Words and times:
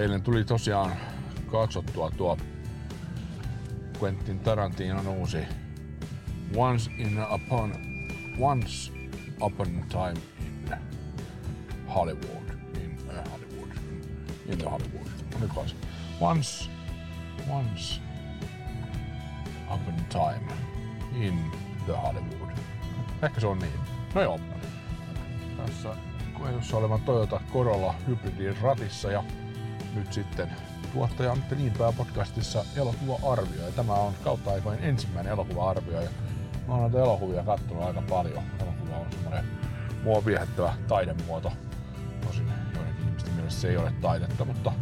No 0.00 0.04
niin. 0.04 0.12
Eilen 0.12 0.22
tuli 0.22 0.44
tosiaan 0.44 0.92
katsottua 1.50 2.10
tuo 2.10 2.38
Quentin 4.02 4.40
Tarantinon 4.40 5.08
uusi 5.08 5.38
Once 6.56 6.90
in 6.98 7.18
upon 7.34 7.74
Once 8.38 8.92
upon 9.42 9.84
time 9.88 10.20
in 10.40 10.76
Hollywood. 11.94 12.50
In 12.74 12.98
uh, 13.08 13.30
Hollywood. 13.30 13.68
In 14.46 14.58
the 14.58 14.70
Hollywood. 14.70 15.06
Oliko 15.40 15.66
se? 15.66 15.74
Once, 16.20 16.70
once 17.50 18.00
upon 19.74 19.94
time 20.08 20.52
in 21.14 21.38
the 21.86 21.92
Hollywood. 21.92 22.50
Ehkä 23.22 23.40
se 23.40 23.46
on 23.46 23.58
niin. 23.58 23.80
No 24.14 24.22
joo. 24.22 24.40
Tässä 25.56 25.96
koetussa 26.38 26.76
olevan 26.76 27.00
Toyota 27.00 27.40
Corolla 27.52 27.94
hybridin 28.06 28.56
ratissa 28.62 29.10
ja 29.10 29.24
nyt 29.94 30.12
sitten 30.12 30.50
tuottaja 30.92 31.32
Antti 31.32 31.54
Niinpää 31.54 31.92
podcastissa 31.92 32.64
elokuva-arvio. 32.76 33.66
Ja 33.66 33.72
tämä 33.72 33.92
on 33.94 34.14
kautta 34.24 34.50
aikoin 34.50 34.78
ensimmäinen 34.82 35.32
elokuva-arvio. 35.32 36.00
Ja 36.00 36.10
mä 36.68 36.74
oon 36.74 36.82
näitä 36.82 36.98
elokuvia 36.98 37.42
katsonut 37.42 37.82
aika 37.82 38.02
paljon. 38.02 38.42
Elokuva 38.60 38.96
on 38.96 39.06
semmoinen 39.12 39.44
mua 40.04 40.24
viehättävä 40.24 40.74
taidemuoto. 40.88 41.52
Tosin 42.26 42.52
joidenkin 42.74 43.04
ihmisten 43.08 43.34
mielestä 43.34 43.60
se 43.60 43.68
ei 43.68 43.76
ole 43.76 43.92
taidetta, 44.00 44.44
mutta 44.44 44.72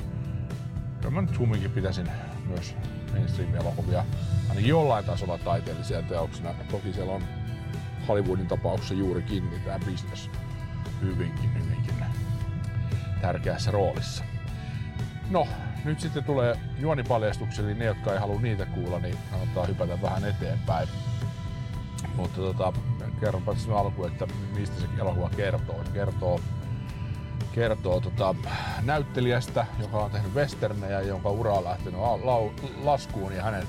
kyllä 1.01 1.11
mä 1.11 1.23
nyt 1.23 1.37
kumminkin 1.37 1.71
pitäisin 1.71 2.11
myös 2.47 2.75
mainstream-elokuvia 3.13 4.05
ainakin 4.49 4.69
jollain 4.69 5.05
tasolla 5.05 5.39
taiteellisia 5.39 6.03
teoksina. 6.03 6.55
Toki 6.71 6.93
siellä 6.93 7.13
on 7.13 7.23
Hollywoodin 8.09 8.49
tapauksessa 8.49 8.95
juurikin 8.95 9.51
niin 9.51 9.63
tämä 9.63 9.79
business 9.79 10.31
hyvinkin, 11.03 11.55
hyvinkin 11.55 11.95
tärkeässä 13.21 13.71
roolissa. 13.71 14.25
No, 15.31 15.47
nyt 15.85 16.01
sitten 16.01 16.25
tulee 16.25 16.57
juonipaljastuksia, 16.79 17.65
eli 17.65 17.75
ne, 17.75 17.85
jotka 17.85 18.13
ei 18.13 18.19
halua 18.19 18.41
niitä 18.41 18.67
kuulla, 18.67 18.99
niin 18.99 19.19
kannattaa 19.31 19.67
hypätä 19.67 20.03
vähän 20.03 20.25
eteenpäin. 20.25 20.89
Mutta 22.17 22.41
tota, 22.41 22.73
kerronpa 23.21 23.55
tässä 23.55 23.79
alkuun, 23.79 24.09
että 24.09 24.27
mistä 24.57 24.81
se 24.81 24.87
elokuva 25.01 25.31
kertoo. 25.37 25.85
Kertoo, 25.93 26.41
kertoo 27.53 28.01
tota, 28.01 28.35
näyttelijästä, 28.83 29.67
joka 29.81 29.99
on 29.99 30.11
tehnyt 30.11 30.35
westernejä, 30.35 31.01
jonka 31.01 31.31
ura 31.31 31.53
on 31.53 31.65
lähtenyt 31.65 32.01
laskuun, 32.85 33.33
ja 33.33 33.43
hänen 33.43 33.67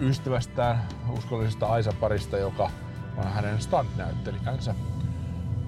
ystävästään, 0.00 0.82
uskollisesta 1.18 1.66
Aisa-parista, 1.66 2.38
joka 2.38 2.70
on 3.16 3.24
hänen 3.24 3.60
stunt-näyttelijänsä. 3.60 4.74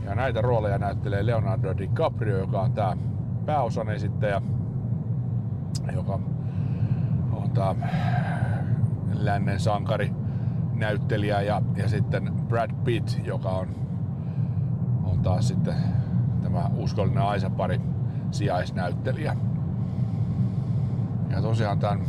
Ja 0.04 0.14
näitä 0.14 0.40
rooleja 0.40 0.78
näyttelee 0.78 1.26
Leonardo 1.26 1.78
DiCaprio, 1.78 2.38
joka 2.38 2.60
on 2.60 2.72
tämä 2.72 2.96
pääosan 3.46 3.90
esittäjä, 3.90 4.42
joka 5.94 6.18
on 7.32 7.50
tämä 7.50 7.88
lännen 9.12 9.60
sankari 9.60 10.12
näyttelijä 10.74 11.42
ja, 11.42 11.62
ja 11.76 11.88
sitten 11.88 12.32
Brad 12.48 12.70
Pitt, 12.84 13.26
joka 13.26 13.48
on, 13.48 13.68
on 15.04 15.20
taas 15.22 15.48
sitten 15.48 15.74
tämä 16.42 16.70
uskollinen 16.76 17.22
Aisa-pari 17.22 17.80
sijaisnäyttelijä. 18.30 19.36
Ja 21.30 21.42
tosiaan 21.42 21.78
tämän, 21.78 22.00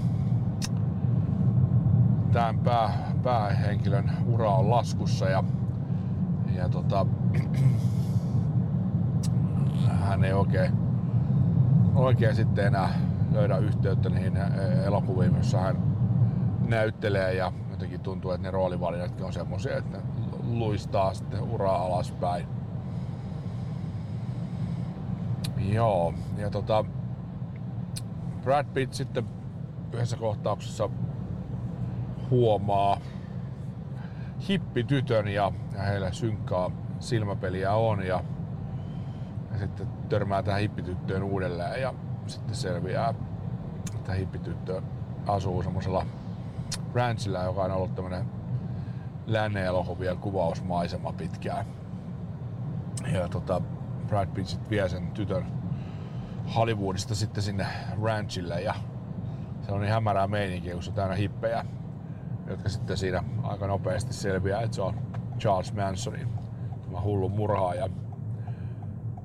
tämän 2.31 2.59
pää, 2.59 2.89
päähenkilön 3.23 4.11
ura 4.25 4.51
on 4.51 4.69
laskussa 4.69 5.29
ja, 5.29 5.43
ja 6.55 6.69
tota, 6.69 7.05
hän 10.07 10.23
ei 10.23 10.33
oikein, 10.33 10.71
oikein 11.95 12.35
sitten 12.35 12.67
enää 12.67 13.08
löydä 13.39 13.57
yhteyttä 13.57 14.09
niihin 14.09 14.37
elokuviin, 14.85 15.33
joissa 15.33 15.59
hän 15.59 15.83
näyttelee 16.67 17.33
ja 17.33 17.51
jotenkin 17.71 17.99
tuntuu, 17.99 18.31
että 18.31 18.47
ne 18.47 18.51
roolivalinnatkin 18.51 19.25
on 19.25 19.33
semmoisia, 19.33 19.77
että 19.77 19.97
ne 19.97 20.03
luistaa 20.43 21.13
sitten 21.13 21.41
uraa 21.41 21.85
alaspäin. 21.85 22.47
Joo, 25.57 26.13
ja 26.37 26.49
tota, 26.49 26.85
Brad 28.43 28.65
Pitt 28.73 28.93
sitten 28.93 29.25
yhdessä 29.93 30.17
kohtauksessa 30.17 30.89
huomaa 32.29 32.97
hippitytön 34.49 35.27
ja, 35.27 35.51
ja 35.73 35.81
heillä 35.81 36.11
synkkää 36.11 36.69
silmäpeliä 36.99 37.73
on 37.73 38.07
ja, 38.07 38.23
ja 39.51 39.57
sitten 39.59 39.87
törmää 40.09 40.43
tähän 40.43 40.61
hippityttöön 40.61 41.23
uudelleen 41.23 41.81
ja 41.81 41.93
sitten 42.27 42.55
selviää, 42.55 43.13
että 44.09 44.19
hippityttö 44.19 44.81
asuu 45.27 45.63
semmoisella 45.63 46.05
ranchilla, 46.93 47.43
joka 47.43 47.63
on 47.63 47.71
ollut 47.71 47.95
tämmönen 47.95 48.25
lännen 49.27 49.65
elokuvien 49.65 50.17
kuvausmaisema 50.17 51.13
pitkään. 51.13 51.65
Ja 53.13 53.27
tota, 53.27 53.61
Brad 54.07 54.27
Pitt 54.27 54.47
sit 54.47 54.69
vie 54.69 54.89
sen 54.89 55.11
tytön 55.11 55.45
Hollywoodista 56.55 57.15
sitten 57.15 57.43
sinne 57.43 57.65
ranchille 58.01 58.61
ja 58.61 58.75
se 59.61 59.71
on 59.71 59.81
niin 59.81 59.93
hämärää 59.93 60.27
meininkiä, 60.27 60.73
kun 60.73 60.83
se 60.83 60.89
on 60.89 60.95
täynnä 60.95 61.15
hippejä, 61.15 61.65
jotka 62.47 62.69
sitten 62.69 62.97
siinä 62.97 63.23
aika 63.43 63.67
nopeasti 63.67 64.13
selviää, 64.13 64.61
että 64.61 64.75
se 64.75 64.81
on 64.81 64.95
Charles 65.39 65.73
Mansonin 65.73 66.27
tämä 66.81 67.01
hullu 67.01 67.29
murhaaja 67.29 67.89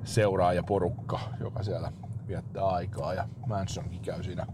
seuraaja 0.03 0.63
porukka, 0.63 1.19
joka 1.39 1.63
siellä 1.63 1.91
viettää 2.27 2.65
aikaa 2.65 3.13
ja 3.13 3.27
Mansonkin 3.47 4.01
käy 4.01 4.23
siinä 4.23 4.45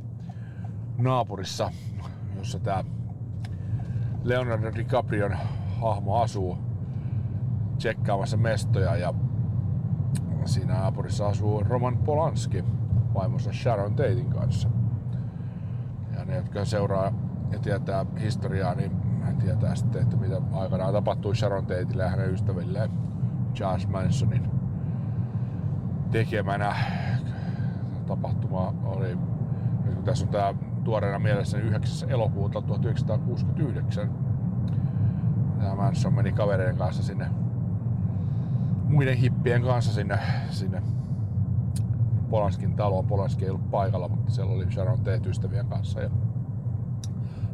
naapurissa, 1.03 1.71
jossa 2.37 2.59
tämä 2.59 2.83
Leonardo 4.23 4.71
DiCaprion 4.75 5.37
hahmo 5.81 6.21
asuu 6.21 6.57
tsekkaamassa 7.77 8.37
mestoja 8.37 8.95
ja 8.95 9.13
siinä 10.45 10.73
naapurissa 10.73 11.27
asuu 11.27 11.63
Roman 11.63 11.97
Polanski 11.97 12.63
vaimonsa 13.13 13.53
Sharon 13.53 13.95
Tatein 13.95 14.29
kanssa. 14.29 14.69
Ja 16.17 16.25
ne, 16.25 16.35
jotka 16.35 16.65
seuraa 16.65 17.11
ja 17.51 17.59
tietää 17.59 18.05
historiaa, 18.21 18.75
niin 18.75 18.91
hän 19.21 19.37
tietää 19.37 19.75
sitten, 19.75 20.01
että 20.01 20.17
mitä 20.17 20.41
aikanaan 20.53 20.93
tapahtui 20.93 21.35
Sharon 21.35 21.65
Tateille 21.65 22.03
ja 22.03 22.09
hänen 22.09 22.33
ystävilleen 22.33 22.91
Charles 23.53 23.87
Mansonin 23.87 24.51
tekemänä. 26.11 26.75
Tapahtuma 28.07 28.73
oli, 28.83 29.17
kun 29.85 30.03
tässä 30.03 30.25
on 30.25 30.31
tää 30.31 30.53
tuoreena 30.83 31.19
mielessä 31.19 31.57
9. 31.57 32.07
Niin 32.07 32.13
elokuuta 32.13 32.61
1969. 32.61 34.11
Tämä 35.59 35.75
Manson 35.75 36.13
meni 36.13 36.31
kavereiden 36.31 36.77
kanssa 36.77 37.03
sinne 37.03 37.29
muiden 38.91 39.17
hippien 39.17 39.61
kanssa 39.61 39.93
sinne, 39.93 40.19
sinne 40.49 40.83
Polanskin 42.29 42.75
taloon. 42.75 43.05
Polanski 43.05 43.45
ei 43.45 43.49
ollut 43.49 43.71
paikalla, 43.71 44.07
mutta 44.07 44.31
siellä 44.31 44.53
oli 44.53 44.71
Sharon 44.71 44.97
Tate 44.97 45.29
ystävien 45.29 45.65
kanssa. 45.65 46.01
Ja 46.01 46.09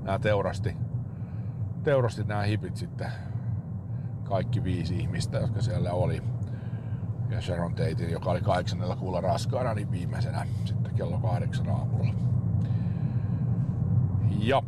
nämä 0.03 0.19
teurasti, 0.19 0.75
teurasti 1.83 2.23
nämä 2.23 2.41
hipit 2.41 2.75
sitten 2.77 3.11
kaikki 4.23 4.63
viisi 4.63 4.99
ihmistä, 4.99 5.37
jotka 5.37 5.61
siellä 5.61 5.91
oli. 5.91 6.23
Ja 7.29 7.41
Sharon 7.41 7.71
Tatein, 7.71 8.11
joka 8.11 8.31
oli 8.31 8.41
kahdeksannella 8.41 8.95
kuulla 8.95 9.21
raskaana, 9.21 9.73
niin 9.73 9.91
viimeisenä 9.91 10.45
sitten 10.65 10.95
kello 10.95 11.19
kahdeksan 11.19 11.69
aamulla. 11.69 12.13
Ja 14.37 14.63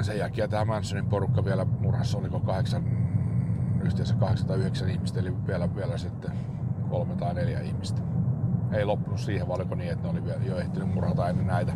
sen 0.00 0.18
jälkeen 0.18 0.50
tämä 0.50 0.64
Mansonin 0.64 1.06
porukka 1.06 1.44
vielä 1.44 1.64
murhassa, 1.64 2.18
oliko 2.18 2.40
kahdeksan, 2.40 2.84
yhteensä 3.84 4.14
kahdeksan 4.14 4.48
tai 4.48 4.58
yhdeksän 4.58 4.88
ihmistä, 4.88 5.20
eli 5.20 5.46
vielä, 5.46 5.74
vielä 5.74 5.98
sitten 5.98 6.32
kolme 6.88 7.16
tai 7.16 7.34
neljä 7.34 7.60
ihmistä. 7.60 8.02
Ei 8.72 8.84
loppunut 8.84 9.20
siihen, 9.20 9.48
vaan 9.48 9.60
oliko 9.60 9.74
niin, 9.74 9.92
että 9.92 10.04
ne 10.04 10.10
oli 10.10 10.24
vielä 10.24 10.44
jo 10.44 10.58
ehtinyt 10.58 10.94
murhata 10.94 11.28
ennen 11.28 11.46
näitä 11.46 11.72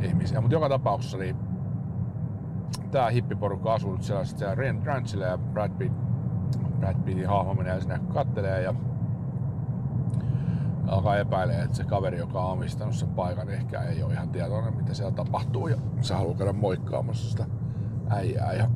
ihmisiä. 0.00 0.40
Mutta 0.40 0.54
joka 0.54 0.68
tapauksessa 0.68 1.18
niin 1.18 1.36
tämä 2.90 3.10
hippiporukka 3.10 3.74
asuu 3.74 3.92
nyt 3.92 4.02
siellä, 4.02 4.24
siellä 4.24 4.56
ranchilla 4.84 5.26
ja 5.26 5.38
Brad, 5.38 5.70
Pitt, 5.78 5.94
Brad 6.78 6.96
Pittin 7.04 7.28
hahmo 7.28 7.54
menee 7.54 7.80
sinne 7.80 8.00
kattelee 8.12 8.62
ja 8.62 8.74
alkaa 10.88 11.16
epäilee, 11.16 11.62
että 11.62 11.76
se 11.76 11.84
kaveri, 11.84 12.18
joka 12.18 12.42
on 12.42 12.52
omistanut 12.52 12.94
sen 12.94 13.08
paikan, 13.08 13.50
ehkä 13.50 13.82
ei 13.82 14.02
ole 14.02 14.12
ihan 14.12 14.28
tietoinen, 14.28 14.76
mitä 14.76 14.94
siellä 14.94 15.12
tapahtuu. 15.12 15.68
Ja 15.68 15.76
se 16.00 16.14
haluaa 16.14 16.36
käydä 16.36 16.52
moikkaamassa 16.52 17.30
sitä 17.30 17.46
äijää. 18.10 18.52
Ja, 18.52 18.70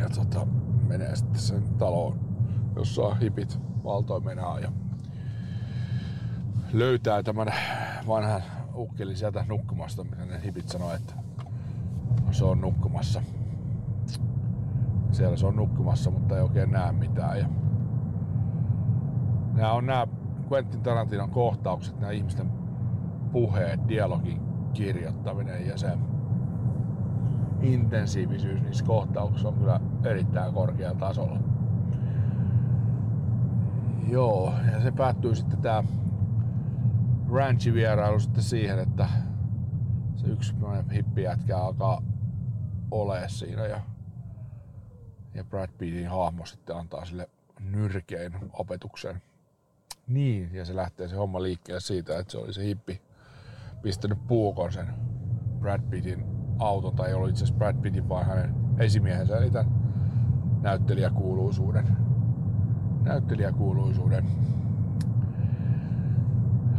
ja 0.00 0.08
tota, 0.08 0.46
menee 0.86 1.16
sitten 1.16 1.40
sen 1.40 1.62
taloon, 1.78 2.20
jossa 2.76 3.02
on 3.02 3.18
hipit 3.18 3.60
valtoimenaan 3.84 4.62
ja 4.62 4.72
löytää 6.72 7.22
tämän 7.22 7.54
vanhan 8.06 8.42
ukkelin 8.74 9.16
sieltä 9.16 9.44
nukkumasta, 9.48 10.04
mitä 10.04 10.24
ne 10.26 10.40
hipit 10.44 10.68
sanoo, 10.68 10.94
että 10.94 11.14
se 12.30 12.44
on 12.44 12.60
nukkumassa. 12.60 13.22
Siellä 15.10 15.36
se 15.36 15.46
on 15.46 15.56
nukkumassa, 15.56 16.10
mutta 16.10 16.36
ei 16.36 16.42
oikein 16.42 16.70
näe 16.70 16.92
mitään. 16.92 17.38
Ja 17.38 17.48
nämä 19.52 19.72
on 19.72 19.86
nämä 19.86 20.06
Quentin 20.52 20.82
Tarantinon 20.82 21.30
kohtaukset, 21.30 22.00
nämä 22.00 22.12
ihmisten 22.12 22.50
puheet, 23.32 23.80
dialogin 23.88 24.40
kirjoittaminen 24.72 25.66
ja 25.66 25.78
se 25.78 25.88
intensiivisyys 27.60 28.62
niissä 28.62 28.84
kohtauksissa 28.84 29.48
on 29.48 29.54
kyllä 29.54 29.80
erittäin 30.04 30.54
korkealla 30.54 30.98
tasolla. 30.98 31.38
Joo, 34.08 34.54
ja 34.72 34.80
se 34.80 34.90
päättyy 34.90 35.34
sitten 35.34 35.62
tää 35.62 35.84
ranchi-vierailu 37.32 38.20
sitten 38.20 38.42
siihen, 38.42 38.78
että 38.78 39.08
se 40.14 40.26
yksi 40.26 40.54
hippijätkä 40.94 41.58
alkaa 41.58 42.02
ole 42.90 43.28
siinä 43.28 43.66
ja, 43.66 43.80
ja 45.34 45.44
Brad 45.44 45.70
Pittin 45.78 46.10
hahmo 46.10 46.46
sitten 46.46 46.76
antaa 46.76 47.04
sille 47.04 47.30
nyrkein 47.60 48.32
opetuksen. 48.52 49.22
Niin, 50.06 50.50
ja 50.54 50.64
se 50.64 50.76
lähtee 50.76 51.08
se 51.08 51.16
homma 51.16 51.42
liikkeelle 51.42 51.80
siitä, 51.80 52.18
että 52.18 52.32
se 52.32 52.38
oli 52.38 52.52
se 52.52 52.64
hippi 52.64 53.02
pistänyt 53.82 54.26
puukon 54.26 54.72
sen 54.72 54.86
Brad 55.60 55.80
Pittin 55.90 56.24
auton, 56.58 56.96
tai 56.96 57.14
ollut 57.14 57.30
itse 57.30 57.44
asiassa 57.44 57.58
Brad 57.58 57.76
Pittin, 57.76 58.08
vaan 58.08 58.26
hänen 58.26 58.54
esimiehensä, 58.78 59.36
eli 59.36 59.50
tämän 59.50 59.72
näyttelijäkuuluisuuden, 60.60 61.96
näyttelijäkuuluisuuden 63.02 64.26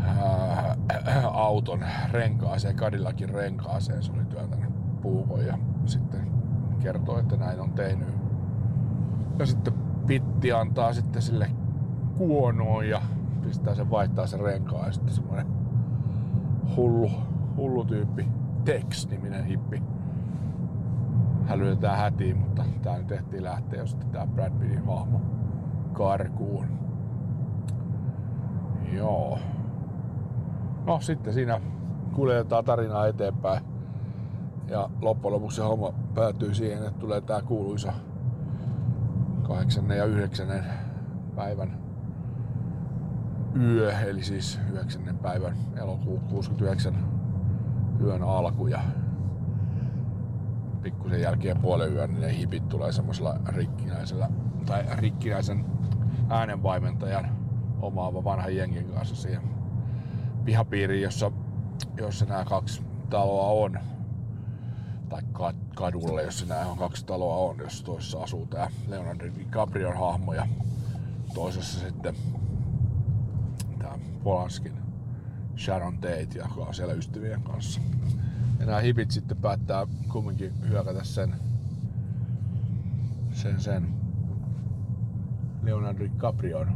ää, 0.06 0.78
auton 1.24 1.86
renkaaseen, 2.12 2.76
Cadillacin 2.76 3.30
renkaaseen, 3.30 4.04
se 4.04 4.12
oli 4.12 4.26
työntänyt 4.26 4.70
puukon 5.02 5.46
ja 5.46 5.58
sitten 5.86 6.32
kertoo, 6.80 7.20
että 7.20 7.38
näin 7.38 7.60
on 7.60 7.72
tehnyt. 7.72 8.08
Ja 9.40 9.46
sitten 9.46 9.74
Pitti 10.08 10.52
antaa 10.52 10.94
sitten 10.94 11.22
sille 11.22 11.50
kuonoon 12.18 12.90
ja 12.90 13.02
pistää 13.44 13.76
sen 13.76 13.90
vaihtaa 13.90 14.28
sen 14.28 14.40
renkaan 14.40 14.86
ja 14.86 14.92
sitten 14.92 15.14
semmoinen 15.14 15.48
hullu, 16.76 17.12
hullu 17.58 17.86
tyyppi, 17.86 18.28
Tex-niminen 18.66 19.46
hippi, 19.46 19.84
hälytetään 21.46 21.98
hätiin, 21.98 22.38
mutta 22.38 22.66
tää 22.82 22.98
nyt 22.98 23.08
tehtiin 23.08 23.44
lähteä 23.44 23.80
ja 23.80 23.86
sitten 23.86 24.10
tää 24.10 24.28
Brad 24.28 24.52
Pittin 24.60 24.86
hahmo 24.86 25.22
karkuun. 25.94 26.66
Joo. 28.92 29.40
No 30.86 31.00
sitten 31.00 31.34
siinä 31.34 31.62
kuljetetaan 32.16 32.66
tarinaa 32.66 33.08
eteenpäin. 33.08 33.64
Ja 34.68 34.90
loppujen 35.02 35.34
lopuksi 35.34 35.56
se 35.56 35.62
homma 35.62 35.94
päätyy 36.14 36.54
siihen, 36.54 36.88
että 36.88 37.00
tulee 37.00 37.22
tää 37.22 37.42
kuuluisa 37.42 37.94
8. 39.48 39.90
ja 39.90 40.06
9. 40.06 40.48
päivän 41.36 41.78
yö, 43.62 44.00
eli 44.00 44.24
siis 44.24 44.60
9. 44.72 45.20
päivän 45.22 45.56
elokuun 45.76 46.20
69 46.20 46.96
yön 48.02 48.24
alku 48.24 48.68
ja 48.68 48.80
pikkusen 50.82 51.22
jälkeen 51.22 51.58
puolen 51.58 51.94
yön, 51.94 52.10
niin 52.10 52.22
ne 52.22 52.38
hipit 52.38 52.70
tulee 52.70 52.92
semmoisella 52.92 53.36
rikkinäisellä 53.48 54.30
tai 54.66 54.84
rikkinäisen 54.92 55.66
äänenvaimentajan 56.30 57.38
omaava 57.82 58.24
vanha 58.24 58.50
jengin 58.50 58.86
kanssa 58.86 59.16
siihen 59.16 59.42
pihapiiriin, 60.46 61.04
jossa, 61.04 61.32
jossa 61.98 62.26
nämä 62.26 62.46
kaksi 62.46 62.82
taloa 63.10 63.48
on. 63.48 63.80
Tai 65.10 65.22
kadulle, 65.76 66.24
jossa 66.24 66.46
nämä 66.46 66.66
on 66.66 66.78
kaksi 66.78 67.06
taloa 67.06 67.36
on, 67.36 67.58
jossa 67.60 67.86
toisessa 67.86 68.24
asuu 68.24 68.46
tämä 68.46 68.68
Leonardo 68.88 69.26
DiCaprion 69.26 69.98
hahmo 69.98 70.34
ja 70.34 70.48
toisessa 71.34 71.80
sitten 71.80 72.16
Polanskin 74.24 74.74
Sharon 75.58 75.98
Tate, 75.98 76.28
joka 76.36 76.62
on 76.62 76.74
siellä 76.74 76.94
ystävien 76.94 77.42
kanssa. 77.42 77.82
Ja 78.60 78.66
nämä 78.66 78.80
hipit 78.80 79.12
sitten 79.12 79.38
päättää 79.38 79.88
kumminkin 80.12 80.54
hyökätä 80.70 81.04
sen, 81.04 81.36
sen, 83.32 83.60
sen 83.60 83.94
Leonardo 85.62 86.04
DiCaprion 86.04 86.68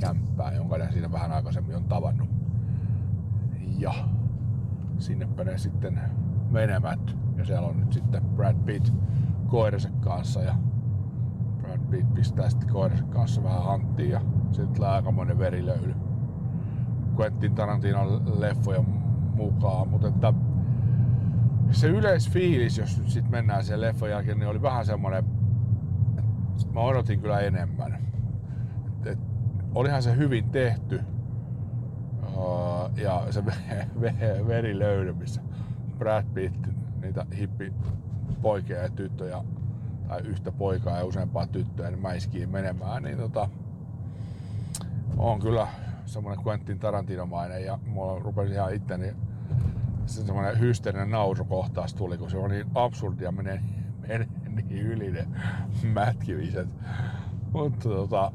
kämppää, 0.00 0.52
jonka 0.52 0.78
ne 0.78 0.92
siinä 0.92 1.12
vähän 1.12 1.32
aikaisemmin 1.32 1.76
on 1.76 1.84
tavannut. 1.84 2.28
Ja 3.78 3.94
sinnepä 4.98 5.44
ne 5.44 5.58
sitten 5.58 6.00
menemät. 6.50 7.16
Ja 7.36 7.44
siellä 7.44 7.68
on 7.68 7.80
nyt 7.80 7.92
sitten 7.92 8.22
Brad 8.24 8.56
Pitt 8.64 8.94
koirensa 9.46 9.88
kanssa 10.00 10.42
ja 10.42 10.54
Brad 11.60 11.80
Pitt 11.90 12.14
pistää 12.14 12.50
sitten 12.50 12.68
koirensa 12.68 13.04
kanssa 13.04 13.42
vähän 13.42 13.64
hanttiin 13.64 14.10
ja 14.10 14.20
sitten 14.50 14.74
tulee 14.74 14.88
aikamoinen 14.88 15.38
verilöyly. 15.38 16.05
Quentin 17.20 17.54
Tarantinon 17.54 18.40
leffoja 18.40 18.82
mukaan, 19.34 19.88
mutta 19.88 20.08
että 20.08 20.34
se 21.70 21.88
yleisfiilis, 21.88 22.78
jos 22.78 22.98
nyt 22.98 23.08
sitten 23.08 23.30
mennään 23.30 23.64
sen 23.64 23.80
leffon 23.80 24.10
jälkeen, 24.10 24.38
niin 24.38 24.48
oli 24.48 24.62
vähän 24.62 24.86
semmoinen, 24.86 25.18
että 25.18 26.72
mä 26.72 26.80
odotin 26.80 27.20
kyllä 27.20 27.40
enemmän. 27.40 27.94
Et, 28.86 29.06
et, 29.06 29.18
olihan 29.74 30.02
se 30.02 30.16
hyvin 30.16 30.50
tehty, 30.50 31.00
uh, 32.36 32.90
ja 32.96 33.26
se 33.30 33.44
verilöyly, 34.48 35.12
missä 35.12 35.40
Brad 35.98 36.24
Pitt 36.34 36.66
niitä 37.02 37.26
hippipoikia 37.38 38.76
ja 38.76 38.88
tyttöjä, 38.88 39.44
tai 40.08 40.20
yhtä 40.20 40.52
poikaa 40.52 40.98
ja 40.98 41.04
useampaa 41.04 41.46
tyttöä, 41.46 41.90
niin 41.90 42.02
mäiskiin 42.02 42.48
menemään, 42.48 43.02
niin 43.02 43.18
tota, 43.18 43.48
on 45.18 45.40
kyllä 45.40 45.66
semmoinen 46.06 46.44
Quentin 46.44 46.78
Tarantinomainen 46.78 47.64
ja 47.64 47.78
mulla 47.86 48.18
rupesi 48.18 48.52
ihan 48.52 48.74
itteni 48.74 49.14
se 50.06 50.24
semmoinen 50.24 50.60
hysteerinen 50.60 51.10
naurukohtaus 51.10 51.94
tuli, 51.94 52.18
kun 52.18 52.30
se 52.30 52.36
on 52.36 52.50
niin 52.50 52.66
absurdia 52.74 53.32
menee, 53.32 53.60
menee 54.00 54.28
niin 54.54 54.70
yli 54.70 55.12
ne 55.12 55.26
mätkimiset. 55.82 56.68
Mutta 57.52 57.88
tota, 57.88 58.32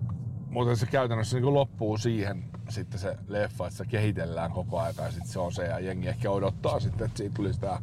mutta 0.49 0.75
se 0.75 0.85
käytännössä 0.85 1.39
niin 1.39 1.53
loppuu 1.53 1.97
siihen 1.97 2.43
sitten 2.69 2.99
se 2.99 3.17
leffa, 3.27 3.67
että 3.67 3.77
se 3.77 3.85
kehitellään 3.85 4.51
koko 4.51 4.79
ajan 4.79 4.93
ja 4.97 5.11
sitten 5.11 5.31
se 5.31 5.39
on 5.39 5.51
se 5.51 5.63
ja 5.63 5.79
jengi 5.79 6.07
ehkä 6.07 6.31
odottaa 6.31 6.79
sitten, 6.79 7.05
että 7.05 7.17
siitä 7.17 7.35
tulisi 7.35 7.59
tämä 7.59 7.81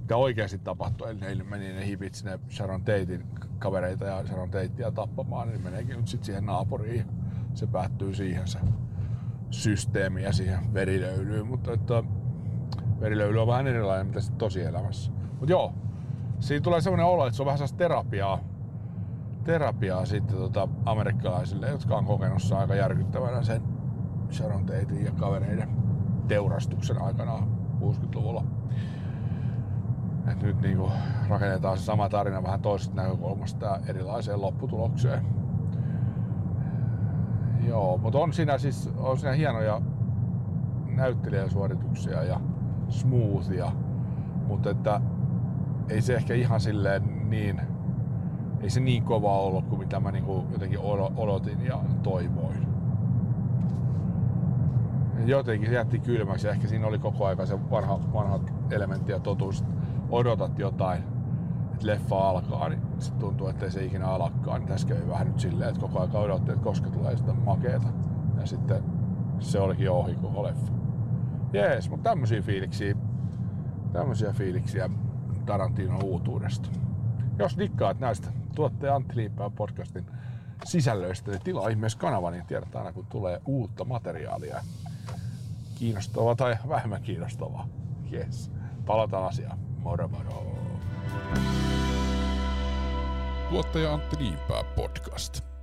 mitä 0.00 0.16
oikeasti 0.16 0.58
tapahtui. 0.58 1.10
Eli 1.10 1.34
ne 1.34 1.44
meni 1.44 1.72
ne 1.72 1.86
hipit 1.86 2.14
sinne 2.14 2.38
Sharon 2.50 2.80
Tatein 2.80 3.26
kavereita 3.58 4.04
ja 4.04 4.26
Sharon 4.26 4.50
Tatea 4.50 4.90
tappamaan, 4.90 5.48
niin 5.48 5.60
meneekin 5.60 5.96
nyt 5.96 6.08
sitten 6.08 6.26
siihen 6.26 6.46
naapuriin. 6.46 7.06
Se 7.54 7.66
päättyy 7.66 8.14
siihen 8.14 8.48
se 8.48 8.58
systeemi 9.50 10.22
ja 10.22 10.32
siihen 10.32 10.74
verilöylyyn, 10.74 11.46
mutta 11.46 11.72
että 11.72 12.02
verilöyly 13.00 13.40
on 13.40 13.46
vähän 13.46 13.66
erilainen 13.66 14.06
mitä 14.06 14.20
sitten 14.20 14.38
tosielämässä. 14.38 15.12
Mutta 15.30 15.52
joo, 15.52 15.72
siinä 16.40 16.62
tulee 16.62 16.80
semmoinen 16.80 17.06
olo, 17.06 17.26
että 17.26 17.36
se 17.36 17.42
on 17.42 17.46
vähän 17.46 17.58
sellaista 17.58 17.78
terapiaa, 17.78 18.38
terapiaa 19.44 20.06
sitten 20.06 20.36
tota 20.36 20.68
amerikkalaisille, 20.84 21.68
jotka 21.68 21.96
on 21.96 22.04
kokenut 22.04 22.52
aika 22.56 22.74
järkyttävänä 22.74 23.42
sen 23.42 23.62
Sharon 24.30 24.66
Tatein 24.66 25.04
ja 25.04 25.10
kavereiden 25.10 25.68
teurastuksen 26.28 27.02
aikana 27.02 27.48
60-luvulla. 27.80 28.44
Et 30.32 30.42
nyt 30.42 30.60
niinku 30.60 30.90
rakennetaan 31.28 31.78
se 31.78 31.84
sama 31.84 32.08
tarina 32.08 32.42
vähän 32.42 32.60
toisesta 32.60 32.96
näkökulmasta 32.96 33.66
ja 33.66 33.80
erilaiseen 33.86 34.40
lopputulokseen. 34.40 35.26
Joo, 37.68 37.98
mutta 37.98 38.18
on 38.18 38.32
siinä 38.32 38.58
siis 38.58 38.90
on 38.98 39.18
siinä 39.18 39.32
hienoja 39.32 39.80
näyttelijäsuorituksia 40.86 42.22
ja 42.22 42.40
smoothia, 42.88 43.72
mutta 44.46 44.70
että 44.70 45.00
ei 45.88 46.02
se 46.02 46.14
ehkä 46.14 46.34
ihan 46.34 46.60
silleen 46.60 47.30
niin, 47.30 47.60
ei 48.60 48.70
se 48.70 48.80
niin 48.80 49.02
kova 49.02 49.38
ollut 49.38 49.68
kuin 49.68 49.78
mitä 49.78 50.00
mä 50.00 50.12
niinku 50.12 50.44
jotenkin 50.52 50.78
odotin 51.16 51.64
ja 51.64 51.80
toivoin. 52.02 52.66
Jotenkin 55.26 55.68
se 55.68 55.74
jätti 55.74 55.98
kylmäksi 55.98 56.48
ehkä 56.48 56.68
siinä 56.68 56.86
oli 56.86 56.98
koko 56.98 57.26
ajan 57.26 57.46
se 57.46 57.70
vanha, 57.70 58.00
vanha 58.12 58.40
elementti 58.70 59.12
ja 59.12 59.20
totuus, 59.20 59.64
odotat 60.10 60.58
jotain, 60.58 61.02
että 61.76 61.86
leffa 61.86 62.28
alkaa, 62.28 62.68
niin 62.68 62.82
sitten 62.98 63.20
tuntuu, 63.20 63.48
että 63.48 63.70
se 63.70 63.84
ikinä 63.84 64.06
alakkaan. 64.08 64.60
Niin 64.60 64.68
tässä 64.68 64.88
kävi 64.88 65.08
vähän 65.08 65.26
nyt 65.26 65.40
silleen, 65.40 65.70
että 65.70 65.80
koko 65.80 66.00
ajan 66.00 66.16
odotti, 66.16 66.52
että 66.52 66.64
koska 66.64 66.90
tulee 66.90 67.16
sitä 67.16 67.32
makeeta. 67.32 67.88
Ja 68.40 68.46
sitten 68.46 68.84
se 69.40 69.60
olikin 69.60 69.90
ohi 69.90 70.14
koko 70.14 70.42
leffa. 70.42 70.72
Jees, 71.52 71.90
mutta 71.90 72.10
tämmöisiä 72.10 72.42
fiiliksiä, 72.42 72.94
tämmöisiä 73.92 74.32
fiiliksiä 74.32 74.90
Tarantinon 75.46 76.04
uutuudesta. 76.04 76.68
Jos 77.38 77.58
dikkaat 77.58 78.00
näistä 78.00 78.32
tuotteen 78.54 78.94
Antti 78.94 79.16
Liipää 79.16 79.50
podcastin 79.50 80.06
sisällöistä, 80.64 81.30
niin 81.30 81.42
tilaa 81.42 81.68
ihmeessä 81.68 81.98
kanavan, 81.98 82.32
niin 82.32 82.46
tiedät 82.46 82.76
aina 82.76 82.92
kun 82.92 83.06
tulee 83.06 83.40
uutta 83.46 83.84
materiaalia. 83.84 84.60
Kiinnostavaa 85.74 86.34
tai 86.34 86.56
vähemmän 86.68 87.02
kiinnostavaa. 87.02 87.68
Yes. 88.12 88.52
Palataan 88.86 89.24
asiaan. 89.24 89.58
Moro 89.82 90.08
moro. 90.08 90.56
Tuottaja 93.50 93.92
Antti 93.92 94.16
Niinpää 94.16 94.64
podcast. 94.64 95.55